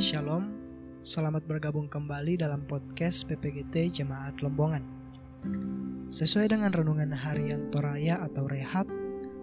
[0.00, 0.48] Shalom,
[1.04, 4.80] selamat bergabung kembali dalam podcast PPGT Jemaat Lombongan.
[6.08, 8.88] Sesuai dengan renungan harian Toraya atau Rehat,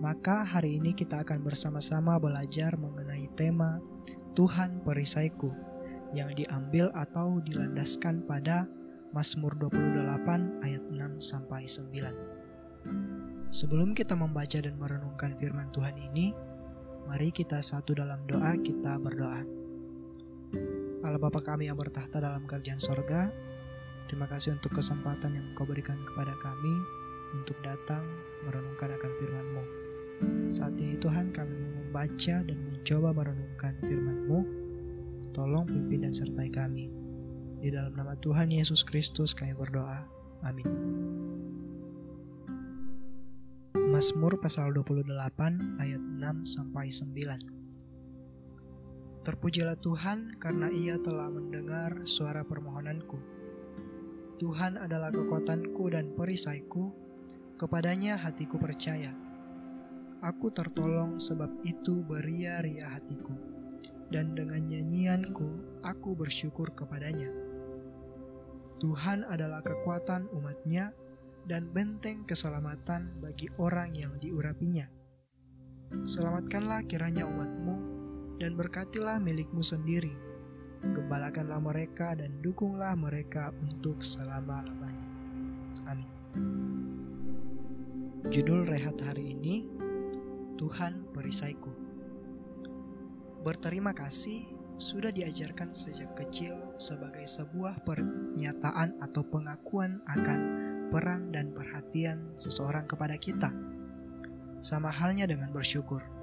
[0.00, 3.76] maka hari ini kita akan bersama-sama belajar mengenai tema
[4.32, 5.52] Tuhan perisaiku
[6.16, 8.64] yang diambil atau dilandaskan pada
[9.12, 13.52] Mazmur 28 ayat 6 sampai 9.
[13.52, 16.32] Sebelum kita membaca dan merenungkan firman Tuhan ini,
[17.04, 19.67] mari kita satu dalam doa kita berdoa.
[21.04, 23.32] Allah Bapa kami yang bertahta dalam kerjaan sorga,
[24.08, 26.74] terima kasih untuk kesempatan yang Engkau berikan kepada kami
[27.36, 28.04] untuk datang
[28.46, 29.64] merenungkan akan firman-Mu.
[30.50, 34.40] Saat ini Tuhan kami membaca dan mencoba merenungkan firman-Mu.
[35.36, 36.90] Tolong pimpin dan sertai kami.
[37.58, 40.06] Di dalam nama Tuhan Yesus Kristus kami berdoa.
[40.42, 40.66] Amin.
[43.88, 45.08] Mazmur pasal 28
[45.80, 47.57] ayat 6 sampai 9.
[49.28, 53.20] Terpujilah Tuhan karena Ia telah mendengar suara permohonanku.
[54.40, 56.88] Tuhan adalah kekuatanku dan perisaiku,
[57.60, 59.12] kepadanya hatiku percaya.
[60.24, 63.36] Aku tertolong sebab itu beria-ria hatiku,
[64.08, 67.28] dan dengan nyanyianku aku bersyukur kepadanya.
[68.80, 70.96] Tuhan adalah kekuatan umatnya
[71.44, 74.88] dan benteng keselamatan bagi orang yang diurapinya.
[76.08, 77.97] Selamatkanlah kiranya umatmu
[78.38, 80.14] dan berkatilah milikmu sendiri.
[80.78, 85.08] Gembalakanlah mereka dan dukunglah mereka untuk selama-lamanya.
[85.90, 86.10] Amin.
[88.30, 89.66] Judul rehat hari ini,
[90.54, 91.74] Tuhan perisaiku.
[93.42, 94.46] Berterima kasih
[94.78, 100.40] sudah diajarkan sejak kecil sebagai sebuah pernyataan atau pengakuan akan
[100.94, 103.50] peran dan perhatian seseorang kepada kita.
[104.62, 106.17] Sama halnya dengan bersyukur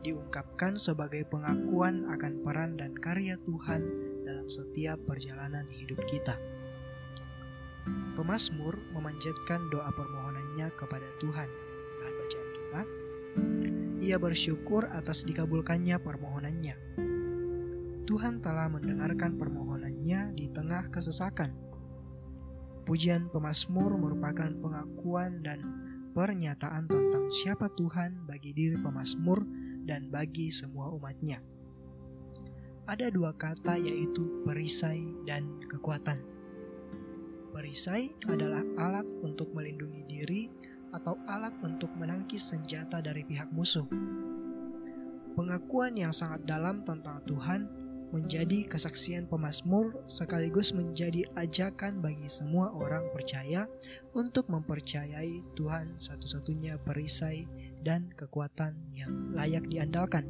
[0.00, 3.84] diungkapkan sebagai pengakuan akan peran dan karya Tuhan
[4.24, 6.36] dalam setiap perjalanan hidup kita.
[8.16, 11.48] Pemasmur memanjatkan doa permohonannya kepada Tuhan.
[12.00, 12.82] Bahan bacaan kita.
[14.00, 16.76] Ia bersyukur atas dikabulkannya permohonannya.
[18.08, 21.54] Tuhan telah mendengarkan permohonannya di tengah kesesakan.
[22.82, 25.62] Pujian pemasmur merupakan pengakuan dan
[26.10, 29.46] pernyataan tentang siapa Tuhan bagi diri pemasmur
[29.90, 31.42] dan bagi semua umatnya.
[32.86, 36.22] Ada dua kata yaitu perisai dan kekuatan.
[37.50, 40.42] Perisai adalah alat untuk melindungi diri
[40.94, 43.86] atau alat untuk menangkis senjata dari pihak musuh.
[45.34, 47.66] Pengakuan yang sangat dalam tentang Tuhan
[48.10, 53.70] menjadi kesaksian pemazmur sekaligus menjadi ajakan bagi semua orang percaya
[54.18, 57.46] untuk mempercayai Tuhan satu-satunya perisai
[57.84, 60.28] dan kekuatan yang layak diandalkan.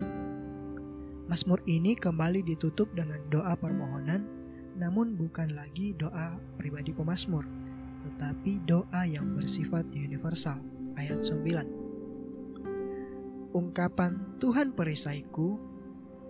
[1.31, 4.27] Mazmur ini kembali ditutup dengan doa permohonan,
[4.75, 7.47] namun bukan lagi doa pribadi pemazmur,
[8.03, 10.59] tetapi doa yang bersifat universal.
[10.99, 13.55] Ayat 9.
[13.55, 15.59] Ungkapan Tuhan perisaiku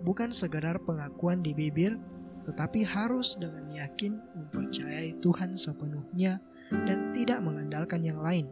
[0.05, 1.97] bukan sekedar pengakuan di bibir,
[2.45, 8.49] tetapi harus dengan yakin mempercayai Tuhan sepenuhnya dan tidak mengandalkan yang lain.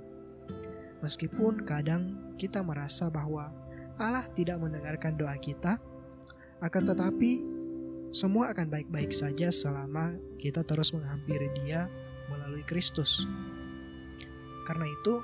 [1.00, 3.52] Meskipun kadang kita merasa bahwa
[4.00, 5.80] Allah tidak mendengarkan doa kita,
[6.60, 7.32] akan tetapi
[8.12, 11.88] semua akan baik-baik saja selama kita terus menghampiri Dia
[12.28, 13.24] melalui Kristus.
[14.68, 15.24] Karena itu,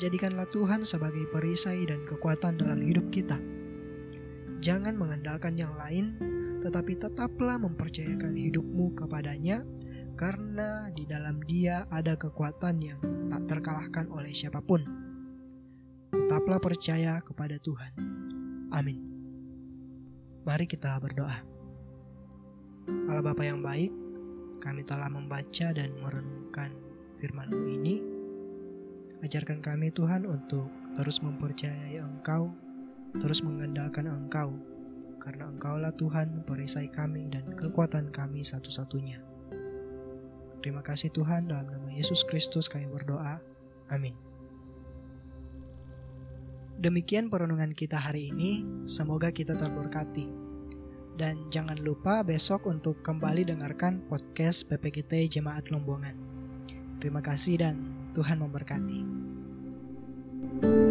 [0.00, 3.38] jadikanlah Tuhan sebagai perisai dan kekuatan dalam hidup kita.
[4.60, 6.16] Jangan mengandalkan yang lain,
[6.60, 9.64] tetapi tetaplah mempercayakan hidupmu kepadanya,
[10.20, 13.00] karena di dalam Dia ada kekuatan yang
[13.32, 14.84] tak terkalahkan oleh siapa pun
[16.12, 17.92] tetaplah percaya kepada Tuhan.
[18.68, 19.00] Amin.
[20.44, 21.40] Mari kita berdoa.
[23.08, 23.88] Allah Bapa yang baik,
[24.60, 26.68] kami telah membaca dan merenungkan
[27.16, 27.96] firman-Mu ini.
[29.24, 30.68] Ajarkan kami Tuhan untuk
[31.00, 32.52] terus mempercayai Engkau,
[33.16, 34.52] terus mengandalkan Engkau,
[35.16, 39.29] karena Engkaulah Tuhan perisai kami dan kekuatan kami satu-satunya.
[40.60, 43.40] Terima kasih Tuhan dalam nama Yesus Kristus kami berdoa.
[43.88, 44.12] Amin.
[46.80, 50.28] Demikian perenungan kita hari ini, semoga kita terberkati.
[51.20, 56.16] Dan jangan lupa besok untuk kembali dengarkan podcast PPGT Jemaat Lombongan.
[56.96, 57.76] Terima kasih dan
[58.16, 59.00] Tuhan memberkati.
[60.60, 60.89] thank you